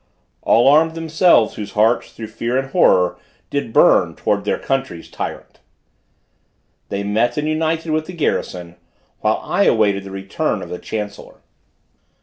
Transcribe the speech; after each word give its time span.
All 0.41 0.67
armed 0.67 0.95
themselves, 0.95 1.53
whose 1.57 1.73
hearts, 1.73 2.11
through 2.13 2.29
fear 2.29 2.57
and 2.57 2.71
horror, 2.71 3.19
Did 3.51 3.71
burn 3.71 4.15
towards 4.15 4.45
their 4.45 4.57
country's 4.57 5.11
tyrant; 5.11 5.59
they 6.89 7.03
met 7.03 7.37
and 7.37 7.47
united 7.47 7.91
with 7.91 8.07
the 8.07 8.13
garrison, 8.13 8.77
while 9.19 9.37
I 9.43 9.65
awaited 9.65 10.03
the 10.03 10.09
return 10.09 10.63
of 10.63 10.69
the 10.69 10.79
chancellor. 10.79 11.41